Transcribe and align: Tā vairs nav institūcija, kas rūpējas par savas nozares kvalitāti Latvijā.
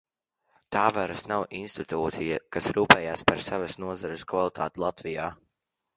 Tā 0.75 0.85
vairs 0.95 1.25
nav 1.31 1.43
institūcija, 1.59 2.39
kas 2.57 2.71
rūpējas 2.79 3.25
par 3.31 3.45
savas 3.51 3.81
nozares 3.85 4.29
kvalitāti 4.33 4.87
Latvijā. 4.87 5.29